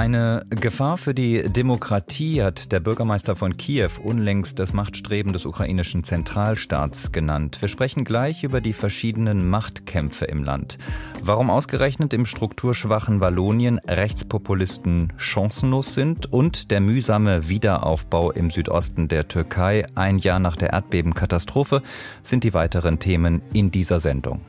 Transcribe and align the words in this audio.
Eine 0.00 0.46
Gefahr 0.48 0.96
für 0.96 1.12
die 1.12 1.42
Demokratie 1.42 2.42
hat 2.42 2.72
der 2.72 2.80
Bürgermeister 2.80 3.36
von 3.36 3.58
Kiew 3.58 3.90
unlängst 4.02 4.58
das 4.58 4.72
Machtstreben 4.72 5.34
des 5.34 5.44
ukrainischen 5.44 6.04
Zentralstaats 6.04 7.12
genannt. 7.12 7.58
Wir 7.60 7.68
sprechen 7.68 8.04
gleich 8.04 8.42
über 8.42 8.62
die 8.62 8.72
verschiedenen 8.72 9.50
Machtkämpfe 9.50 10.24
im 10.24 10.42
Land. 10.42 10.78
Warum 11.22 11.50
ausgerechnet 11.50 12.14
im 12.14 12.24
strukturschwachen 12.24 13.20
Wallonien 13.20 13.78
Rechtspopulisten 13.86 15.12
chancenlos 15.18 15.94
sind 15.94 16.32
und 16.32 16.70
der 16.70 16.80
mühsame 16.80 17.50
Wiederaufbau 17.50 18.30
im 18.30 18.50
Südosten 18.50 19.06
der 19.06 19.28
Türkei 19.28 19.84
ein 19.96 20.16
Jahr 20.16 20.38
nach 20.38 20.56
der 20.56 20.70
Erdbebenkatastrophe 20.70 21.82
sind 22.22 22.44
die 22.44 22.54
weiteren 22.54 23.00
Themen 23.00 23.42
in 23.52 23.70
dieser 23.70 24.00
Sendung. 24.00 24.40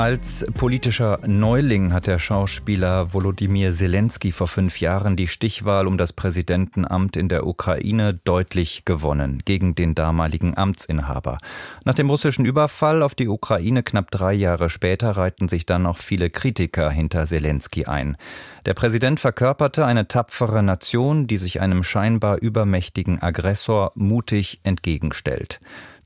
Als 0.00 0.46
politischer 0.54 1.18
Neuling 1.26 1.92
hat 1.92 2.06
der 2.06 2.18
Schauspieler 2.18 3.12
Volodymyr 3.12 3.74
Zelensky 3.74 4.32
vor 4.32 4.48
fünf 4.48 4.80
Jahren 4.80 5.14
die 5.14 5.26
Stichwahl 5.26 5.86
um 5.86 5.98
das 5.98 6.14
Präsidentenamt 6.14 7.18
in 7.18 7.28
der 7.28 7.46
Ukraine 7.46 8.14
deutlich 8.14 8.86
gewonnen 8.86 9.42
gegen 9.44 9.74
den 9.74 9.94
damaligen 9.94 10.56
Amtsinhaber. 10.56 11.36
Nach 11.84 11.92
dem 11.92 12.08
russischen 12.08 12.46
Überfall 12.46 13.02
auf 13.02 13.14
die 13.14 13.28
Ukraine 13.28 13.82
knapp 13.82 14.10
drei 14.10 14.32
Jahre 14.32 14.70
später 14.70 15.10
reihten 15.10 15.48
sich 15.48 15.66
dann 15.66 15.82
noch 15.82 15.98
viele 15.98 16.30
Kritiker 16.30 16.90
hinter 16.90 17.26
Zelensky 17.26 17.84
ein. 17.84 18.16
Der 18.64 18.72
Präsident 18.72 19.20
verkörperte 19.20 19.84
eine 19.84 20.08
tapfere 20.08 20.62
Nation, 20.62 21.26
die 21.26 21.36
sich 21.36 21.60
einem 21.60 21.84
scheinbar 21.84 22.38
übermächtigen 22.38 23.20
Aggressor 23.20 23.92
mutig 23.96 24.60
entgegenstellt. 24.62 25.60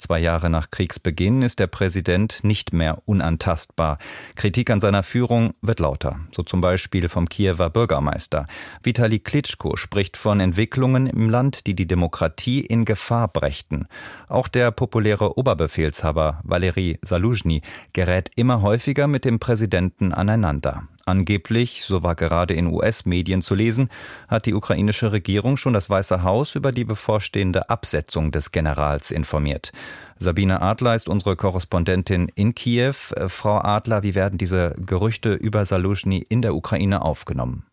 Zwei 0.05 0.19
Jahre 0.19 0.51
nach 0.51 0.71
Kriegsbeginn 0.71 1.41
ist 1.41 1.61
der 1.61 1.67
Präsident 1.67 2.41
nicht 2.43 2.75
mehr 2.75 2.99
unantastbar. 3.07 3.97
Kritik 4.35 4.69
an 4.69 4.79
seiner 4.79 5.03
Führung 5.03 5.55
wird 5.63 5.81
lauter, 5.81 6.21
so 6.31 6.43
zum 6.43 6.61
Beispiel 6.61 7.09
vom 7.09 7.27
Kiewer 7.27 7.71
Bürgermeister. 7.71 8.47
Vitali 8.83 9.19
Klitschko 9.19 9.77
spricht 9.77 10.19
von 10.19 10.41
Entwicklungen 10.41 11.07
im 11.07 11.31
Land, 11.31 11.67
die 11.67 11.75
die 11.75 11.87
Demokratie 11.87 12.61
in 12.61 12.85
Gefahr 12.85 13.29
brächten. 13.29 13.87
Auch 14.29 14.49
der 14.49 14.73
populäre 14.73 15.39
Oberbefehlshaber 15.39 16.43
Valery 16.45 16.99
Saluzhny 17.01 17.63
gerät 17.95 18.31
immer 18.37 18.61
häufiger 18.61 19.07
mit 19.07 19.25
dem 19.25 19.41
Präsidenten 19.41 20.13
aneinander. 20.13 20.87
Angeblich, 21.07 21.85
so 21.85 22.03
war 22.03 22.15
gerade 22.15 22.55
in 22.55 22.67
US-Medien 22.67 23.43
zu 23.43 23.55
lesen, 23.55 23.91
hat 24.27 24.47
die 24.47 24.55
ukrainische 24.55 25.13
Regierung 25.13 25.59
schon 25.59 25.75
das 25.75 25.91
Weiße 25.91 26.23
Haus 26.23 26.55
über 26.55 26.73
die 26.73 26.85
bevorstehende 26.85 27.69
Absetzung 27.69 28.33
des 28.33 28.53
Generals 28.53 29.11
informiert. 29.11 29.73
Sabine 30.19 30.63
Adler 30.63 30.95
ist 30.95 31.09
unsere 31.11 31.37
Korrespondentin 31.37 32.31
in 32.35 32.55
Kiew. 32.55 32.95
Äh, 33.17 33.29
Frau 33.29 33.59
Adler, 33.59 34.03
wie 34.03 34.15
werden 34.15 34.39
diese 34.39 34.75
Gerüchte 34.79 35.35
über 35.35 35.65
Saluzhny 35.65 36.25
in 36.27 36.41
der 36.41 36.55
Ukraine 36.55 37.03
aufgenommen? 37.03 37.65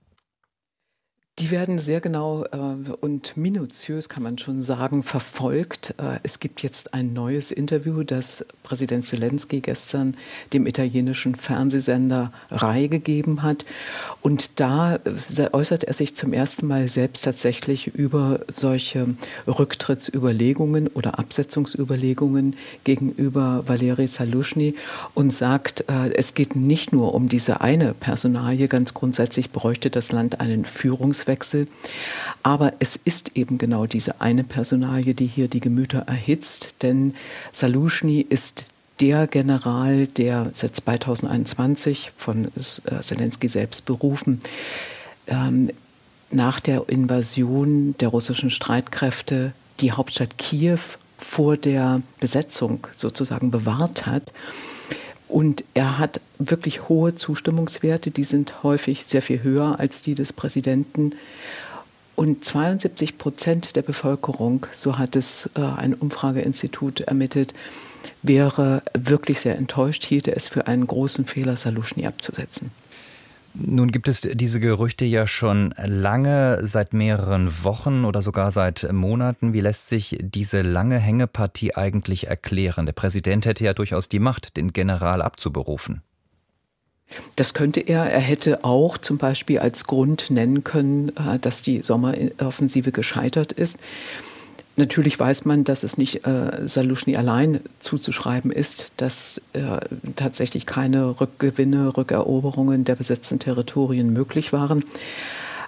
Die 1.42 1.50
werden 1.50 1.80
sehr 1.80 2.02
genau 2.02 2.45
äh, 2.45 2.92
und 3.02 3.36
minutiös, 3.36 4.09
kann 4.09 4.22
man 4.22 4.38
schon 4.38 4.61
sagen, 4.61 5.02
verfolgt. 5.02 5.95
Äh, 5.98 6.20
es 6.21 6.39
gibt 6.39 6.61
jetzt 6.61 6.93
ein 6.93 7.14
neues 7.14 7.52
Interview, 7.52 8.04
das 8.04 8.45
Präsident 8.61 9.05
Zelensky 9.08 9.60
gestern 9.60 10.16
dem 10.54 10.67
italienischen 10.67 11.33
Fernsehsender 11.33 12.32
RAI 12.52 12.86
gegeben 12.86 13.42
hat. 13.42 13.66
Und 14.21 14.60
da 14.60 14.99
äußert 15.52 15.83
er 15.86 15.93
sich 15.93 16.16
zum 16.16 16.32
ersten 16.32 16.67
Mal 16.67 16.88
selbst 16.88 17.23
tatsächlich 17.23 17.87
über 17.87 18.42
solche 18.48 19.16
Rücktrittsüberlegungen 19.48 20.89
oder 20.89 21.17
Absetzungsüberlegungen 21.17 22.55
gegenüber 22.83 23.64
Valeri 23.66 24.05
Salushny 24.05 24.76
und 25.16 25.33
sagt, 25.33 25.86
äh, 25.89 26.14
es 26.14 26.36
geht 26.36 26.55
nicht 26.55 26.93
nur 26.93 27.16
um 27.16 27.30
diese 27.30 27.61
eine 27.61 27.95
Personalie. 27.95 28.67
Ganz 28.67 28.93
grundsätzlich 28.93 29.49
bräuchte 29.49 29.89
das 29.89 30.11
Land 30.11 30.39
einen 30.39 30.66
Führungswechsel 30.66 31.30
Ortswechsel. 31.31 31.67
Aber 32.43 32.73
es 32.80 32.99
ist 33.03 33.36
eben 33.36 33.58
genau 33.58 33.86
diese 33.86 34.21
eine 34.21 34.43
Personalie, 34.43 35.14
die 35.14 35.27
hier 35.27 35.47
die 35.47 35.59
Gemüter 35.59 35.99
erhitzt, 35.99 36.75
denn 36.81 37.14
Salushny 37.52 38.25
ist 38.27 38.65
der 38.99 39.27
General, 39.27 40.08
der 40.08 40.52
seit 40.53 40.75
2021 40.75 42.11
von 42.15 42.45
äh, 42.45 43.02
Zelensky 43.02 43.47
selbst 43.47 43.86
berufen, 43.86 44.42
ähm, 45.27 45.71
nach 46.30 46.59
der 46.59 46.87
Invasion 46.87 47.95
der 47.99 48.09
russischen 48.09 48.52
Streitkräfte 48.52 49.53
die 49.80 49.92
Hauptstadt 49.92 50.37
Kiew 50.37 50.80
vor 51.17 51.58
der 51.58 52.02
Besetzung 52.19 52.87
sozusagen 52.95 53.52
bewahrt 53.52 54.05
hat. 54.05 54.31
Und 55.31 55.64
er 55.73 55.97
hat 55.97 56.19
wirklich 56.39 56.89
hohe 56.89 57.15
Zustimmungswerte, 57.15 58.11
die 58.11 58.25
sind 58.25 58.64
häufig 58.64 59.05
sehr 59.05 59.21
viel 59.21 59.42
höher 59.42 59.80
als 59.80 60.02
die 60.02 60.14
des 60.14 60.33
Präsidenten. 60.33 61.15
Und 62.17 62.43
72 62.43 63.17
Prozent 63.17 63.77
der 63.77 63.81
Bevölkerung, 63.81 64.67
so 64.75 64.97
hat 64.97 65.15
es 65.15 65.49
äh, 65.55 65.61
ein 65.61 65.93
Umfrageinstitut 65.93 67.02
ermittelt, 67.02 67.53
wäre 68.21 68.83
wirklich 68.93 69.39
sehr 69.39 69.55
enttäuscht, 69.55 70.03
hielte 70.03 70.36
es 70.36 70.49
für 70.49 70.67
einen 70.67 70.86
großen 70.86 71.25
Fehler, 71.25 71.55
Saluschny 71.55 72.05
abzusetzen. 72.05 72.69
Nun 73.54 73.92
gibt 73.92 74.08
es 74.08 74.22
diese 74.22 74.60
Gerüchte 74.60 75.04
ja 75.04 75.28
schon 75.28 75.73
lange, 75.78 76.66
seit 76.67 76.94
mehreren 76.94 77.64
Wochen 77.64 78.06
oder 78.06 78.22
sogar 78.22 78.52
seit 78.52 78.92
Monaten. 78.92 79.54
Wie 79.54 79.60
lässt 79.60 79.89
sich 79.89 80.17
diese 80.22 80.62
lange 80.62 80.98
Hängepartie 80.98 81.76
eigentlich 81.76 82.28
erklären? 82.28 82.86
Der 82.86 82.94
Präsident 82.94 83.45
hätte 83.45 83.66
ja 83.66 83.73
durchaus 83.73 84.08
die 84.08 84.20
Macht, 84.20 84.56
den 84.56 84.72
General 84.72 85.22
abzuberufen. 85.22 86.02
Das 87.36 87.54
könnte 87.54 87.82
er. 87.82 88.06
Er 88.06 88.22
hätte 88.22 88.64
auch 88.64 88.98
zum 88.98 89.17
Beispiel 89.17 89.60
als 89.60 89.86
Grund 89.86 90.30
nennen 90.30 90.64
können, 90.64 91.10
äh, 91.10 91.40
dass 91.40 91.61
die 91.61 91.82
Sommeroffensive 91.82 92.92
gescheitert 92.94 93.52
ist. 93.52 93.78
Natürlich 94.77 95.20
weiß 95.20 95.45
man, 95.45 95.64
dass 95.64 95.83
es 95.83 95.98
nicht 95.98 96.26
äh, 96.26 96.67
Saluschny 96.67 97.17
allein 97.17 97.59
zuzuschreiben 97.82 98.52
ist, 98.52 98.93
dass 98.98 99.42
äh, 99.54 99.80
tatsächlich 100.15 100.65
keine 100.65 101.20
Rückgewinne, 101.20 101.98
Rückeroberungen 101.98 102.86
der 102.86 102.95
besetzten 102.95 103.39
Territorien 103.39 104.14
möglich 104.14 104.54
waren. 104.54 104.83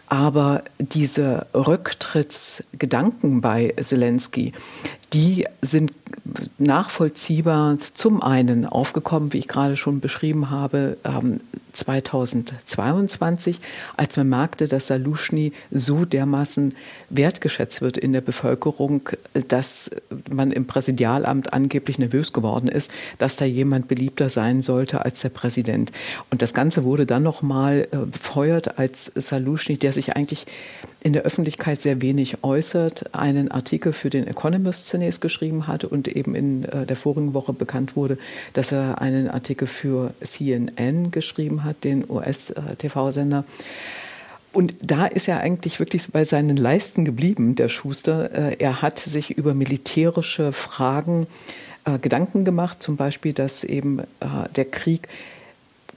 Aber 0.08 0.62
diese 0.80 1.48
Rücktrittsgedanken 1.54 3.42
bei 3.42 3.74
Zelensky, 3.82 4.54
die 5.12 5.48
sind 5.62 5.92
nachvollziehbar 6.58 7.78
zum 7.94 8.22
einen 8.22 8.66
aufgekommen, 8.66 9.34
wie 9.34 9.40
ich 9.40 9.48
gerade 9.48 9.76
schon 9.76 10.00
beschrieben 10.02 10.50
habe, 10.50 10.98
2022, 11.74 13.60
als 13.98 14.18
man 14.18 14.30
merkte, 14.30 14.68
dass 14.68 14.88
Saluschny 14.88 15.54
so 15.72 16.06
dermaßen 16.06 16.76
wertgeschätzt 17.10 17.82
wird 17.82 17.98
in 17.98 18.14
der 18.14 18.22
Bevölkerung, 18.22 19.10
dass 19.48 19.92
man 20.32 20.52
im 20.52 20.66
Präsidialamt 20.66 21.54
angeblich 21.54 22.00
nervös 22.00 22.34
geworden 22.34 22.68
ist, 22.68 22.92
dass 23.18 23.36
da 23.36 23.46
jemand 23.46 23.88
beliebter 23.88 24.30
sein 24.30 24.62
sollte 24.62 25.04
als 25.04 25.22
der 25.22 25.30
Präsident. 25.30 25.92
Und 26.30 26.42
das 26.42 26.54
Ganze 26.54 26.84
wurde 26.84 27.06
dann 27.06 27.24
nochmal 27.24 27.88
äh, 27.92 27.98
befeuert, 27.98 28.78
als 28.80 29.12
Saluschny, 29.16 29.78
der 29.78 29.94
sich 29.94 30.16
eigentlich 30.16 30.46
in 31.04 31.12
der 31.12 31.24
Öffentlichkeit 31.24 31.82
sehr 31.82 32.02
wenig 32.02 32.44
äußert, 32.44 33.14
einen 33.14 33.52
Artikel 33.52 33.92
für 33.92 34.10
den 34.10 34.26
Economist 34.26 34.88
zunächst 34.88 35.20
geschrieben 35.20 35.68
hatte 35.68 35.90
und 35.90 36.08
eben 36.08 36.34
in 36.34 36.64
äh, 36.64 36.86
der 36.86 36.96
vorigen 36.96 37.34
Woche 37.34 37.52
bekannt 37.52 37.98
wurde, 37.98 38.18
dass 38.54 38.72
er 38.72 39.02
einen 39.02 39.28
Artikel 39.28 39.68
für 39.68 40.14
CNN 40.22 41.12
geschrieben 41.12 41.63
hat, 41.64 41.84
den 41.84 42.10
US-TV-Sender. 42.10 43.44
Und 44.52 44.76
da 44.82 45.08
ist 45.08 45.28
er 45.28 45.40
eigentlich 45.40 45.80
wirklich 45.80 46.08
bei 46.12 46.26
seinen 46.26 46.58
Leisten 46.58 47.06
geblieben, 47.06 47.56
der 47.56 47.70
Schuster. 47.70 48.32
Äh, 48.32 48.58
er 48.60 48.82
hat 48.82 49.00
sich 49.00 49.32
über 49.32 49.54
militärische 49.54 50.52
Fragen 50.52 51.26
äh, 51.86 51.98
Gedanken 51.98 52.46
gemacht, 52.46 52.82
zum 52.84 52.96
Beispiel, 52.96 53.34
dass 53.34 53.64
eben 53.64 54.02
der 54.56 54.66
Krieg 54.66 55.10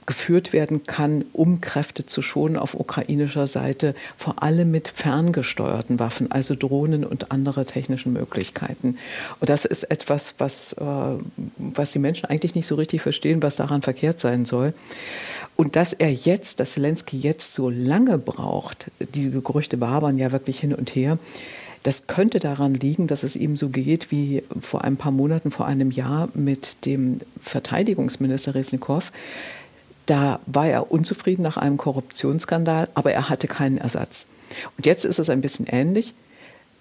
geführt 0.07 0.53
werden 0.53 0.85
kann, 0.85 1.25
um 1.33 1.59
Kräfte 1.59 2.05
zu 2.05 2.21
schonen 2.21 2.55
auf 2.55 2.73
ukrainischer 2.73 3.45
Seite, 3.45 3.93
vor 4.15 4.41
allem 4.41 4.71
mit 4.71 4.87
ferngesteuerten 4.87 5.99
Waffen, 5.99 6.31
also 6.31 6.55
Drohnen 6.55 7.03
und 7.03 7.31
andere 7.31 7.65
technischen 7.65 8.13
Möglichkeiten. 8.13 8.97
Und 9.41 9.49
das 9.49 9.65
ist 9.65 9.83
etwas, 9.83 10.35
was, 10.37 10.73
äh, 10.73 10.85
was 11.57 11.91
die 11.91 11.99
Menschen 11.99 12.25
eigentlich 12.25 12.55
nicht 12.55 12.67
so 12.67 12.75
richtig 12.75 13.01
verstehen, 13.01 13.43
was 13.43 13.57
daran 13.57 13.81
verkehrt 13.81 14.21
sein 14.21 14.45
soll. 14.45 14.73
Und 15.57 15.75
dass 15.75 15.91
er 15.91 16.13
jetzt, 16.13 16.59
dass 16.59 16.73
Zelensky 16.73 17.17
jetzt 17.17 17.53
so 17.53 17.69
lange 17.69 18.19
braucht, 18.19 18.91
diese 19.15 19.41
Gerüchte 19.41 19.81
wabern 19.81 20.17
ja 20.17 20.31
wirklich 20.31 20.59
hin 20.59 20.73
und 20.73 20.95
her, 20.95 21.17
das 21.81 22.05
könnte 22.05 22.39
daran 22.39 22.75
liegen, 22.75 23.07
dass 23.07 23.23
es 23.23 23.35
ihm 23.35 23.57
so 23.57 23.69
geht 23.69 24.11
wie 24.11 24.43
vor 24.61 24.83
ein 24.83 24.97
paar 24.97 25.11
Monaten, 25.11 25.51
vor 25.51 25.65
einem 25.65 25.89
Jahr 25.89 26.29
mit 26.33 26.85
dem 26.85 27.19
Verteidigungsminister 27.41 28.55
Resnikow. 28.55 29.11
Da 30.05 30.39
war 30.45 30.67
er 30.67 30.91
unzufrieden 30.91 31.41
nach 31.41 31.57
einem 31.57 31.77
Korruptionsskandal, 31.77 32.89
aber 32.93 33.13
er 33.13 33.29
hatte 33.29 33.47
keinen 33.47 33.77
Ersatz. 33.77 34.27
Und 34.77 34.85
jetzt 34.85 35.05
ist 35.05 35.17
es 35.17 35.29
ein 35.29 35.41
bisschen 35.41 35.65
ähnlich. 35.65 36.13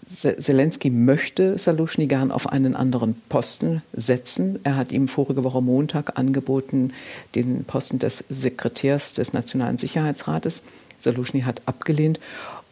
Zelensky 0.07 0.91
möchte 0.91 1.59
Salushny 1.59 2.07
gern 2.07 2.31
auf 2.31 2.49
einen 2.49 2.77
anderen 2.77 3.21
Posten 3.29 3.83
setzen. 3.93 4.61
Er 4.63 4.77
hat 4.77 4.93
ihm 4.93 5.09
vorige 5.09 5.43
Woche 5.43 5.61
Montag 5.61 6.17
angeboten, 6.17 6.93
den 7.35 7.65
Posten 7.65 7.99
des 7.99 8.25
Sekretärs 8.29 9.15
des 9.15 9.33
Nationalen 9.33 9.79
Sicherheitsrates. 9.79 10.63
Salushny 10.99 11.41
hat 11.41 11.63
abgelehnt. 11.67 12.21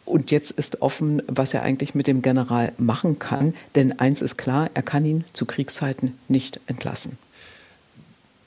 Und 0.05 0.31
jetzt 0.31 0.51
ist 0.51 0.81
offen, 0.81 1.23
was 1.27 1.53
er 1.53 1.63
eigentlich 1.63 1.95
mit 1.95 2.07
dem 2.07 2.21
General 2.21 2.71
machen 2.77 3.19
kann. 3.19 3.53
Denn 3.73 3.99
eins 3.99 4.21
ist 4.21 4.37
klar, 4.37 4.69
er 4.73 4.83
kann 4.83 5.03
ihn 5.03 5.25
zu 5.33 5.45
Kriegszeiten 5.45 6.17
nicht 6.27 6.61
entlassen. 6.67 7.17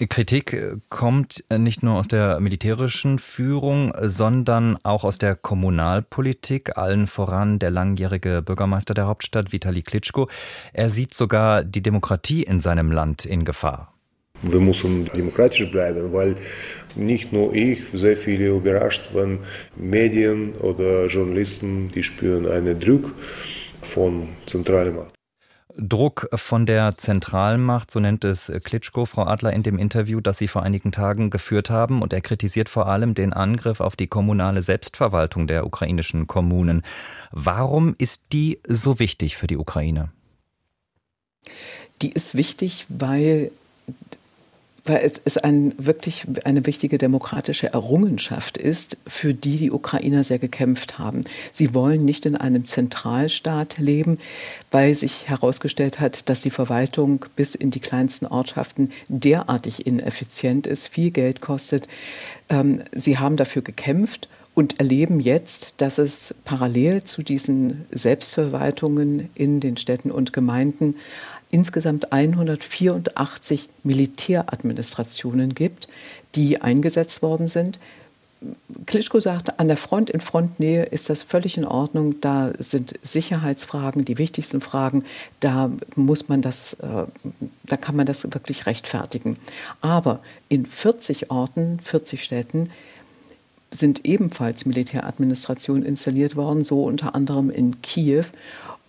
Kritik 0.06 0.52
äh, 0.52 0.76
kommt 0.88 1.44
äh, 1.48 1.58
nicht 1.58 1.82
nur 1.82 1.94
aus 1.94 2.06
der 2.06 2.38
militärischen 2.40 3.18
Führung, 3.18 3.92
sondern 4.00 4.78
auch 4.84 5.02
aus 5.02 5.18
der 5.18 5.34
Kommunalpolitik, 5.34 6.78
allen 6.78 7.06
voran 7.06 7.58
der 7.58 7.70
langjährige 7.70 8.42
Bürgermeister 8.42 8.94
der 8.94 9.06
Hauptstadt 9.06 9.50
Vitali 9.50 9.82
Klitschko. 9.82 10.28
Er 10.72 10.88
sieht 10.90 11.14
sogar 11.14 11.64
die 11.64 11.82
Demokratie 11.82 12.44
in 12.44 12.60
seinem 12.60 12.92
Land 12.92 13.24
in 13.24 13.44
Gefahr. 13.44 13.92
Wir 14.42 14.60
müssen 14.60 15.06
demokratisch 15.06 15.68
bleiben, 15.70 16.12
weil 16.12 16.36
nicht 16.94 17.32
nur 17.32 17.52
ich, 17.54 17.80
sehr 17.92 18.16
viele 18.16 18.50
überrascht, 18.50 19.10
wenn 19.12 19.40
Medien 19.74 20.52
oder 20.54 21.06
Journalisten, 21.06 21.90
die 21.90 22.04
spüren 22.04 22.46
einen 22.46 22.78
Druck 22.78 23.12
von 23.82 24.28
zentraler 24.46 24.92
Macht. 24.92 25.17
Druck 25.76 26.28
von 26.34 26.66
der 26.66 26.96
Zentralmacht, 26.96 27.90
so 27.90 28.00
nennt 28.00 28.24
es 28.24 28.50
Klitschko, 28.64 29.04
Frau 29.04 29.24
Adler, 29.24 29.52
in 29.52 29.62
dem 29.62 29.78
Interview, 29.78 30.20
das 30.20 30.38
Sie 30.38 30.48
vor 30.48 30.62
einigen 30.62 30.92
Tagen 30.92 31.30
geführt 31.30 31.70
haben. 31.70 32.02
Und 32.02 32.12
er 32.12 32.20
kritisiert 32.20 32.68
vor 32.68 32.88
allem 32.88 33.14
den 33.14 33.32
Angriff 33.32 33.80
auf 33.80 33.94
die 33.94 34.06
kommunale 34.06 34.62
Selbstverwaltung 34.62 35.46
der 35.46 35.66
ukrainischen 35.66 36.26
Kommunen. 36.26 36.82
Warum 37.30 37.94
ist 37.98 38.32
die 38.32 38.60
so 38.66 38.98
wichtig 38.98 39.36
für 39.36 39.46
die 39.46 39.56
Ukraine? 39.56 40.10
Die 42.02 42.12
ist 42.12 42.34
wichtig, 42.34 42.86
weil 42.88 43.50
weil 44.88 45.12
es 45.24 45.36
ein, 45.38 45.74
wirklich 45.78 46.26
eine 46.44 46.66
wichtige 46.66 46.98
demokratische 46.98 47.72
Errungenschaft 47.72 48.56
ist, 48.56 48.96
für 49.06 49.34
die 49.34 49.56
die 49.56 49.70
Ukrainer 49.70 50.24
sehr 50.24 50.38
gekämpft 50.38 50.98
haben. 50.98 51.24
Sie 51.52 51.74
wollen 51.74 52.04
nicht 52.04 52.26
in 52.26 52.36
einem 52.36 52.64
Zentralstaat 52.64 53.78
leben, 53.78 54.18
weil 54.70 54.94
sich 54.94 55.28
herausgestellt 55.28 56.00
hat, 56.00 56.28
dass 56.28 56.40
die 56.40 56.50
Verwaltung 56.50 57.24
bis 57.36 57.54
in 57.54 57.70
die 57.70 57.80
kleinsten 57.80 58.26
Ortschaften 58.26 58.90
derartig 59.08 59.86
ineffizient 59.86 60.66
ist, 60.66 60.88
viel 60.88 61.10
Geld 61.10 61.40
kostet. 61.40 61.88
Ähm, 62.48 62.82
sie 62.92 63.18
haben 63.18 63.36
dafür 63.36 63.62
gekämpft 63.62 64.28
und 64.58 64.80
erleben 64.80 65.20
jetzt, 65.20 65.74
dass 65.80 65.98
es 65.98 66.34
parallel 66.44 67.04
zu 67.04 67.22
diesen 67.22 67.86
Selbstverwaltungen 67.92 69.28
in 69.36 69.60
den 69.60 69.76
Städten 69.76 70.10
und 70.10 70.32
Gemeinden 70.32 70.96
insgesamt 71.50 72.12
184 72.12 73.68
Militäradministrationen 73.82 75.54
gibt, 75.54 75.88
die 76.34 76.60
eingesetzt 76.60 77.22
worden 77.22 77.46
sind. 77.46 77.80
Klitschko 78.86 79.18
sagte, 79.18 79.58
an 79.58 79.66
der 79.66 79.76
Front 79.76 80.10
in 80.10 80.20
Frontnähe 80.20 80.84
ist 80.84 81.10
das 81.10 81.22
völlig 81.22 81.56
in 81.56 81.64
Ordnung. 81.64 82.20
Da 82.20 82.52
sind 82.58 82.94
Sicherheitsfragen 83.02 84.04
die 84.04 84.18
wichtigsten 84.18 84.60
Fragen. 84.60 85.04
Da 85.40 85.72
muss 85.96 86.28
man 86.28 86.40
das, 86.40 86.74
äh, 86.74 87.06
da 87.64 87.76
kann 87.76 87.96
man 87.96 88.06
das 88.06 88.24
wirklich 88.32 88.66
rechtfertigen. 88.66 89.36
Aber 89.80 90.20
in 90.48 90.66
40 90.66 91.30
Orten, 91.30 91.80
40 91.82 92.22
Städten 92.22 92.70
sind 93.70 94.04
ebenfalls 94.04 94.64
Militäradministrationen 94.64 95.84
installiert 95.84 96.36
worden, 96.36 96.64
so 96.64 96.84
unter 96.84 97.14
anderem 97.14 97.50
in 97.50 97.82
Kiew. 97.82 98.24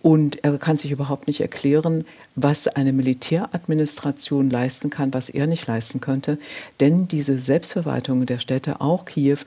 Und 0.02 0.42
er 0.44 0.56
kann 0.56 0.78
sich 0.78 0.92
überhaupt 0.92 1.26
nicht 1.26 1.40
erklären, 1.40 2.04
was 2.34 2.68
eine 2.68 2.92
Militäradministration 2.92 4.48
leisten 4.48 4.88
kann, 4.88 5.12
was 5.12 5.28
er 5.28 5.46
nicht 5.46 5.66
leisten 5.66 6.00
könnte. 6.00 6.38
Denn 6.80 7.06
diese 7.06 7.38
Selbstverwaltungen 7.38 8.24
der 8.24 8.38
Städte, 8.38 8.80
auch 8.80 9.04
Kiew, 9.04 9.38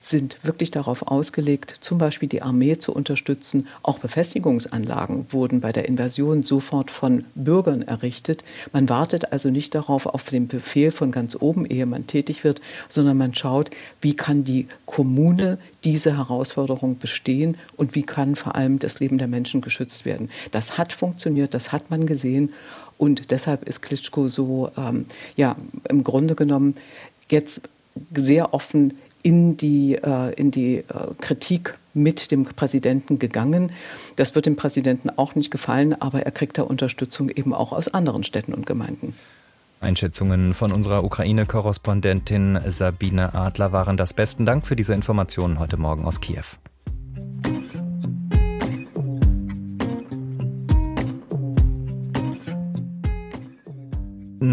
sind 0.00 0.38
wirklich 0.42 0.70
darauf 0.70 1.02
ausgelegt, 1.02 1.76
zum 1.80 1.98
Beispiel 1.98 2.28
die 2.28 2.40
Armee 2.40 2.78
zu 2.78 2.94
unterstützen. 2.94 3.66
Auch 3.82 3.98
Befestigungsanlagen 3.98 5.26
wurden 5.30 5.60
bei 5.60 5.72
der 5.72 5.88
Invasion 5.88 6.42
sofort 6.42 6.90
von 6.90 7.24
Bürgern 7.34 7.82
errichtet. 7.82 8.44
Man 8.72 8.88
wartet 8.88 9.32
also 9.32 9.50
nicht 9.50 9.74
darauf, 9.74 10.06
auf 10.06 10.24
den 10.24 10.48
Befehl 10.48 10.90
von 10.90 11.10
ganz 11.10 11.36
oben, 11.38 11.66
ehe 11.66 11.86
man 11.86 12.06
tätig 12.06 12.44
wird, 12.44 12.62
sondern 12.88 13.18
man 13.18 13.34
schaut, 13.34 13.70
wie 14.00 14.14
kann 14.14 14.44
die 14.44 14.68
Kommune 14.86 15.58
diese 15.84 16.16
Herausforderung 16.16 16.98
bestehen 16.98 17.56
und 17.76 17.94
wie 17.94 18.02
kann 18.02 18.36
vor 18.36 18.54
allem 18.56 18.78
das 18.78 19.00
Leben 19.00 19.18
der 19.18 19.28
Menschen 19.28 19.60
geschützt 19.60 20.04
werden. 20.04 20.30
Das 20.50 20.76
hat 20.78 20.92
funktioniert, 20.92 21.54
das 21.54 21.72
hat 21.72 21.90
man 21.90 22.06
gesehen 22.06 22.52
und 22.96 23.30
deshalb 23.30 23.68
ist 23.68 23.80
Klitschko 23.80 24.28
so, 24.28 24.70
ähm, 24.76 25.06
ja, 25.36 25.56
im 25.88 26.02
Grunde 26.04 26.34
genommen 26.34 26.74
jetzt 27.30 27.62
sehr 28.14 28.54
offen 28.54 28.98
in 29.22 29.56
die, 29.56 29.94
äh, 29.94 30.32
in 30.34 30.50
die 30.50 30.78
äh, 30.78 30.84
Kritik 31.20 31.78
mit 31.94 32.30
dem 32.30 32.44
Präsidenten 32.44 33.18
gegangen. 33.18 33.72
Das 34.16 34.34
wird 34.34 34.46
dem 34.46 34.56
Präsidenten 34.56 35.10
auch 35.10 35.34
nicht 35.34 35.50
gefallen, 35.50 36.00
aber 36.00 36.22
er 36.22 36.30
kriegt 36.30 36.58
da 36.58 36.62
Unterstützung 36.62 37.28
eben 37.28 37.52
auch 37.52 37.72
aus 37.72 37.88
anderen 37.88 38.24
Städten 38.24 38.54
und 38.54 38.66
Gemeinden. 38.66 39.14
Einschätzungen 39.80 40.54
von 40.54 40.72
unserer 40.72 41.04
Ukraine-Korrespondentin 41.04 42.58
Sabine 42.66 43.34
Adler 43.34 43.72
waren 43.72 43.96
das. 43.96 44.12
Besten 44.12 44.46
Dank 44.46 44.66
für 44.66 44.76
diese 44.76 44.94
Informationen 44.94 45.58
heute 45.58 45.76
Morgen 45.76 46.04
aus 46.04 46.20
Kiew. 46.20 46.44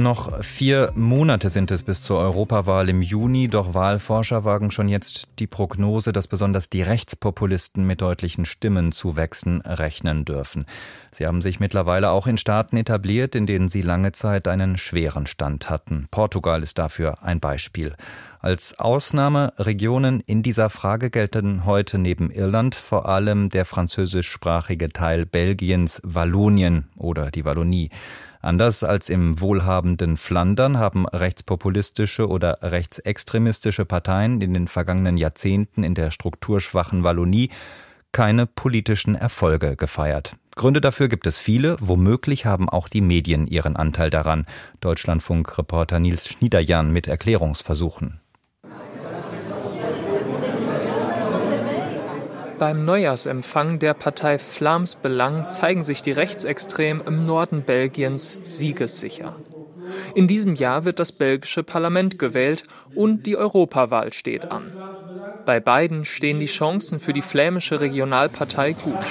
Noch 0.06 0.44
vier 0.44 0.92
Monate 0.94 1.50
sind 1.50 1.72
es 1.72 1.82
bis 1.82 2.04
zur 2.04 2.20
Europawahl 2.20 2.90
im 2.90 3.02
Juni, 3.02 3.48
doch 3.48 3.74
Wahlforscher 3.74 4.44
wagen 4.44 4.70
schon 4.70 4.88
jetzt 4.88 5.28
die 5.40 5.48
Prognose, 5.48 6.14
dass 6.14 6.28
besonders 6.28 6.70
die 6.70 6.84
Rechtspopulisten 6.84 7.88
mit 7.88 8.02
deutlichen 8.02 8.46
Stimmenzuwächsen 8.46 9.62
rechnen 9.62 10.24
dürfen. 10.24 10.68
Sie 11.12 11.26
haben 11.26 11.42
sich 11.42 11.60
mittlerweile 11.60 12.12
auch 12.12 12.28
in 12.28 12.38
Staaten 12.38 12.78
etabliert, 12.78 13.34
in 13.34 13.48
denen 13.48 13.68
sie 13.68 13.82
lange 13.82 14.12
Zeit 14.12 14.48
einen 14.48 14.78
schweren 14.78 15.26
Stand 15.26 15.72
hatten. 15.72 16.08
Portugal 16.12 16.62
ist 16.62 16.78
dafür 16.78 17.24
ein 17.24 17.40
Beispiel. 17.40 17.96
Als 18.42 18.78
Ausnahmeregionen 18.78 20.20
in 20.20 20.44
dieser 20.44 20.70
Frage 20.70 21.10
gelten 21.10 21.66
heute 21.66 21.98
neben 21.98 22.30
Irland 22.30 22.76
vor 22.76 23.10
allem 23.10 23.50
der 23.50 23.66
französischsprachige 23.66 24.90
Teil 24.90 25.26
Belgiens, 25.26 26.00
Wallonien 26.04 26.90
oder 26.96 27.32
die 27.32 27.44
Wallonie. 27.44 27.90
Anders 28.46 28.84
als 28.84 29.10
im 29.10 29.42
wohlhabenden 29.42 30.18
Flandern 30.18 30.78
haben 30.78 31.08
rechtspopulistische 31.08 32.30
oder 32.30 32.60
rechtsextremistische 32.62 33.86
Parteien 33.86 34.40
in 34.40 34.54
den 34.54 34.68
vergangenen 34.68 35.18
Jahrzehnten 35.18 35.84
in 35.84 35.96
der 35.96 36.12
strukturschwachen 36.12 37.04
Wallonie 37.04 37.50
keine 38.12 38.46
politischen 38.46 39.16
Erfolge 39.16 39.76
gefeiert. 39.76 40.36
Gründe 40.56 40.80
dafür 40.80 41.08
gibt 41.08 41.26
es 41.26 41.40
viele, 41.40 41.76
womöglich 41.80 42.46
haben 42.46 42.70
auch 42.70 42.88
die 42.88 43.02
Medien 43.02 43.48
ihren 43.48 43.76
Anteil 43.76 44.12
daran. 44.12 44.46
Deutschlandfunk-Reporter 44.80 46.00
Nils 46.00 46.28
Schniederjan 46.28 46.92
mit 46.92 47.08
Erklärungsversuchen. 47.08 48.22
Beim 52.58 52.86
Neujahrsempfang 52.86 53.80
der 53.80 53.94
Partei 53.94 54.38
Flams 54.38 54.96
Belang 54.96 55.50
zeigen 55.50 55.84
sich 55.84 56.02
die 56.02 56.14
Rechtsextremen 56.14 57.06
im 57.06 57.26
Norden 57.26 57.64
Belgiens 57.64 58.38
siegessicher. 58.44 59.36
In 60.14 60.28
diesem 60.28 60.56
Jahr 60.56 60.86
wird 60.86 61.00
das 61.00 61.12
belgische 61.12 61.64
Parlament 61.64 62.18
gewählt 62.18 62.64
und 62.96 63.26
die 63.26 63.36
Europawahl 63.36 64.14
steht 64.14 64.52
an. 64.52 64.72
Bei 65.46 65.60
beiden 65.60 66.06
stehen 66.06 66.40
die 66.40 66.46
Chancen 66.46 67.00
für 67.00 67.14
die 67.14 67.22
flämische 67.22 67.82
Regionalpartei 67.82 68.74
gut. 68.74 69.06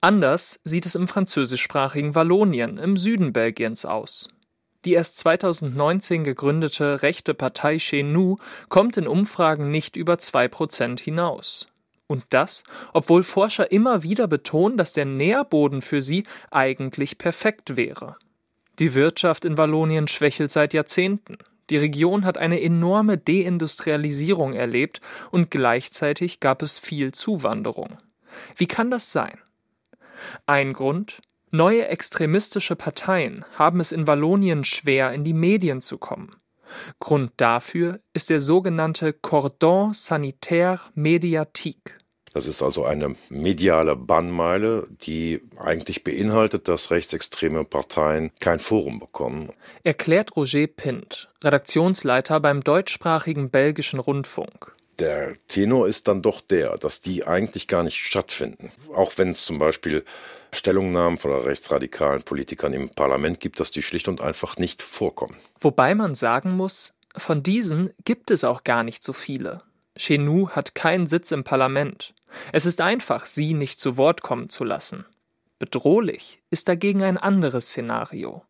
Anders 0.00 0.60
sieht 0.64 0.86
es 0.86 0.94
im 0.96 1.06
französischsprachigen 1.06 2.14
Wallonien 2.14 2.78
im 2.78 2.96
Süden 2.96 3.32
Belgiens 3.32 3.84
aus. 3.84 4.28
Die 4.84 4.94
erst 4.94 5.18
2019 5.18 6.24
gegründete 6.24 7.02
rechte 7.02 7.34
Partei 7.34 7.78
Chez 7.78 8.02
Nous 8.02 8.38
kommt 8.68 8.96
in 8.96 9.06
Umfragen 9.06 9.70
nicht 9.70 9.96
über 9.96 10.18
zwei 10.18 10.48
Prozent 10.48 11.00
hinaus. 11.00 11.68
Und 12.06 12.24
das, 12.30 12.64
obwohl 12.92 13.22
Forscher 13.22 13.70
immer 13.70 14.02
wieder 14.02 14.26
betonen, 14.26 14.76
dass 14.76 14.92
der 14.92 15.04
Nährboden 15.04 15.82
für 15.82 16.02
sie 16.02 16.24
eigentlich 16.50 17.18
perfekt 17.18 17.76
wäre. 17.76 18.16
Die 18.78 18.94
Wirtschaft 18.94 19.44
in 19.44 19.58
Wallonien 19.58 20.08
schwächelt 20.08 20.50
seit 20.50 20.72
Jahrzehnten. 20.72 21.36
Die 21.68 21.76
Region 21.76 22.24
hat 22.24 22.38
eine 22.38 22.60
enorme 22.60 23.18
Deindustrialisierung 23.18 24.54
erlebt 24.54 25.00
und 25.30 25.50
gleichzeitig 25.50 26.40
gab 26.40 26.62
es 26.62 26.78
viel 26.78 27.12
Zuwanderung. 27.12 27.98
Wie 28.56 28.66
kann 28.66 28.90
das 28.90 29.12
sein? 29.12 29.38
Ein 30.46 30.72
Grund 30.72 31.20
Neue 31.52 31.88
extremistische 31.88 32.76
Parteien 32.76 33.44
haben 33.56 33.80
es 33.80 33.90
in 33.90 34.06
Wallonien 34.06 34.62
schwer, 34.62 35.12
in 35.12 35.24
die 35.24 35.32
Medien 35.32 35.80
zu 35.80 35.98
kommen. 35.98 36.36
Grund 37.00 37.32
dafür 37.38 37.98
ist 38.12 38.30
der 38.30 38.38
sogenannte 38.38 39.12
Cordon 39.12 39.92
Sanitaire 39.92 40.78
Mediatique. 40.94 41.98
Das 42.32 42.46
ist 42.46 42.62
also 42.62 42.84
eine 42.84 43.16
mediale 43.28 43.96
Bannmeile, 43.96 44.86
die 45.00 45.42
eigentlich 45.56 46.04
beinhaltet, 46.04 46.68
dass 46.68 46.92
rechtsextreme 46.92 47.64
Parteien 47.64 48.30
kein 48.38 48.60
Forum 48.60 49.00
bekommen. 49.00 49.50
Erklärt 49.82 50.36
Roger 50.36 50.68
Pint, 50.68 51.28
Redaktionsleiter 51.42 52.38
beim 52.38 52.62
deutschsprachigen 52.62 53.50
belgischen 53.50 53.98
Rundfunk. 53.98 54.76
Der 55.00 55.34
Tenor 55.48 55.88
ist 55.88 56.06
dann 56.06 56.22
doch 56.22 56.40
der, 56.40 56.78
dass 56.78 57.00
die 57.00 57.26
eigentlich 57.26 57.66
gar 57.66 57.82
nicht 57.82 57.96
stattfinden. 57.96 58.70
Auch 58.94 59.14
wenn 59.16 59.30
es 59.30 59.44
zum 59.44 59.58
Beispiel 59.58 60.04
Stellungnahmen 60.52 61.18
von 61.18 61.32
rechtsradikalen 61.32 62.22
Politikern 62.22 62.72
im 62.72 62.90
Parlament 62.90 63.40
gibt, 63.40 63.60
dass 63.60 63.70
die 63.70 63.82
schlicht 63.82 64.08
und 64.08 64.20
einfach 64.20 64.56
nicht 64.56 64.82
vorkommen. 64.82 65.36
Wobei 65.60 65.94
man 65.94 66.14
sagen 66.14 66.56
muss, 66.56 66.94
von 67.16 67.42
diesen 67.42 67.90
gibt 68.04 68.30
es 68.30 68.44
auch 68.44 68.64
gar 68.64 68.82
nicht 68.82 69.02
so 69.02 69.12
viele. 69.12 69.62
Chenou 69.96 70.50
hat 70.50 70.74
keinen 70.74 71.06
Sitz 71.06 71.32
im 71.32 71.44
Parlament. 71.44 72.14
Es 72.52 72.66
ist 72.66 72.80
einfach, 72.80 73.26
sie 73.26 73.54
nicht 73.54 73.80
zu 73.80 73.96
Wort 73.96 74.22
kommen 74.22 74.48
zu 74.48 74.64
lassen. 74.64 75.04
Bedrohlich 75.58 76.40
ist 76.50 76.68
dagegen 76.68 77.02
ein 77.02 77.18
anderes 77.18 77.66
Szenario. 77.66 78.42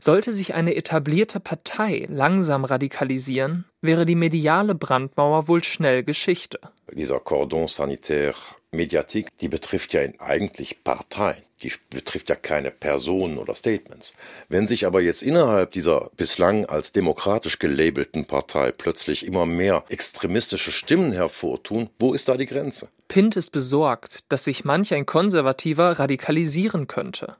Sollte 0.00 0.32
sich 0.32 0.54
eine 0.54 0.74
etablierte 0.74 1.38
Partei 1.38 2.06
langsam 2.08 2.64
radikalisieren, 2.64 3.66
wäre 3.82 4.06
die 4.06 4.14
mediale 4.14 4.74
Brandmauer 4.74 5.48
wohl 5.48 5.62
schnell 5.62 6.02
Geschichte. 6.02 6.60
Dieser 6.92 7.20
Cordon 7.20 7.66
sanitaire 7.66 8.36
Mediatik, 8.70 9.28
die 9.40 9.48
betrifft 9.48 9.92
ja 9.92 10.02
eigentlich 10.18 10.82
Parteien. 10.84 11.42
Die 11.62 11.72
betrifft 11.88 12.28
ja 12.28 12.36
keine 12.36 12.70
Personen 12.70 13.38
oder 13.38 13.54
Statements. 13.54 14.12
Wenn 14.48 14.68
sich 14.68 14.84
aber 14.84 15.00
jetzt 15.00 15.22
innerhalb 15.22 15.72
dieser 15.72 16.10
bislang 16.16 16.66
als 16.66 16.92
demokratisch 16.92 17.58
gelabelten 17.58 18.26
Partei 18.26 18.72
plötzlich 18.72 19.24
immer 19.24 19.46
mehr 19.46 19.84
extremistische 19.88 20.70
Stimmen 20.70 21.12
hervortun, 21.12 21.88
wo 21.98 22.12
ist 22.12 22.28
da 22.28 22.36
die 22.36 22.46
Grenze? 22.46 22.88
Pint 23.08 23.36
ist 23.36 23.50
besorgt, 23.50 24.24
dass 24.28 24.44
sich 24.44 24.64
manch 24.64 24.92
ein 24.92 25.06
Konservativer 25.06 25.98
radikalisieren 25.98 26.86
könnte. 26.88 27.36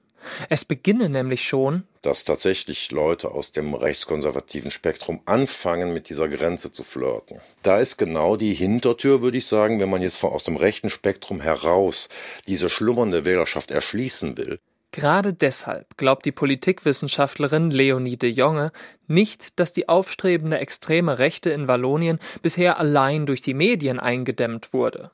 Es 0.48 0.64
beginne 0.64 1.08
nämlich 1.08 1.46
schon, 1.46 1.84
dass 2.02 2.24
tatsächlich 2.24 2.90
Leute 2.90 3.30
aus 3.30 3.52
dem 3.52 3.74
rechtskonservativen 3.74 4.70
Spektrum 4.70 5.20
anfangen, 5.26 5.92
mit 5.92 6.08
dieser 6.08 6.28
Grenze 6.28 6.70
zu 6.72 6.84
flirten. 6.84 7.40
Da 7.62 7.78
ist 7.78 7.96
genau 7.96 8.36
die 8.36 8.54
Hintertür, 8.54 9.22
würde 9.22 9.38
ich 9.38 9.46
sagen, 9.46 9.80
wenn 9.80 9.90
man 9.90 10.02
jetzt 10.02 10.22
aus 10.22 10.44
dem 10.44 10.56
rechten 10.56 10.90
Spektrum 10.90 11.40
heraus 11.40 12.08
diese 12.46 12.70
schlummernde 12.70 13.24
Wählerschaft 13.24 13.70
erschließen 13.70 14.36
will. 14.36 14.60
Gerade 14.92 15.34
deshalb 15.34 15.98
glaubt 15.98 16.24
die 16.24 16.32
Politikwissenschaftlerin 16.32 17.70
Leonie 17.70 18.16
de 18.16 18.30
Jonge 18.30 18.72
nicht, 19.06 19.58
dass 19.58 19.72
die 19.74 19.90
aufstrebende 19.90 20.58
extreme 20.58 21.18
Rechte 21.18 21.50
in 21.50 21.68
Wallonien 21.68 22.18
bisher 22.40 22.78
allein 22.78 23.26
durch 23.26 23.42
die 23.42 23.52
Medien 23.52 24.00
eingedämmt 24.00 24.72
wurde. 24.72 25.10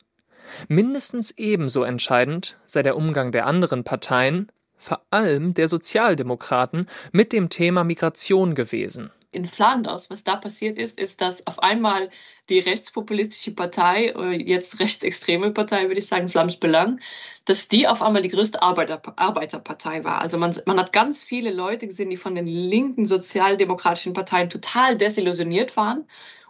Mindestens 0.67 1.31
ebenso 1.31 1.83
entscheidend 1.83 2.57
sei 2.65 2.83
der 2.83 2.95
Umgang 2.95 3.31
der 3.31 3.45
anderen 3.45 3.83
Parteien, 3.83 4.51
vor 4.83 5.01
allem 5.11 5.53
der 5.53 5.69
Sozialdemokraten, 5.69 6.87
mit 7.11 7.31
dem 7.31 7.49
Thema 7.49 7.83
Migration 7.83 8.53
gewesen. 8.53 9.11
In 9.31 9.47
Flanders, 9.47 10.11
was 10.11 10.23
da 10.23 10.35
passiert 10.35 10.77
ist, 10.77 10.99
ist, 10.99 11.21
dass 11.21 11.47
auf 11.47 11.63
einmal 11.63 12.09
die 12.49 12.59
rechtspopulistische 12.59 13.55
Partei, 13.55 14.13
äh, 14.15 14.33
jetzt 14.33 14.79
rechtsextreme 14.79 15.51
Partei, 15.51 15.87
würde 15.87 15.99
ich 15.99 16.05
sagen, 16.05 16.27
Flams 16.27 16.57
Belang, 16.57 16.99
dass 17.45 17.67
die 17.67 17.87
auf 17.87 18.03
einmal 18.03 18.21
die 18.21 18.29
größte 18.29 18.61
Arbeiter, 18.61 19.01
Arbeiterpartei 19.15 20.03
war. 20.03 20.21
Also 20.21 20.37
man, 20.37 20.55
man 20.65 20.77
hat 20.77 20.93
ganz 20.93 21.23
viele 21.23 21.51
Leute 21.51 21.87
gesehen, 21.87 22.11
die 22.11 22.17
von 22.17 22.35
den 22.35 22.45
linken 22.45 23.05
sozialdemokratischen 23.05 24.13
Parteien 24.13 24.49
total 24.49 24.97
desillusioniert 24.97 25.77
waren 25.77 26.05